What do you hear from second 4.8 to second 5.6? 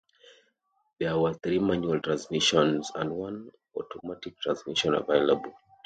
available.